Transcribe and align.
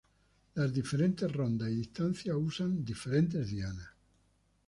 Las 0.55 0.73
diferentes 0.73 1.31
rondas 1.31 1.69
y 1.69 1.75
distancias 1.75 2.35
usan 2.35 2.83
diferentes 2.83 3.51
dianas. 3.51 3.89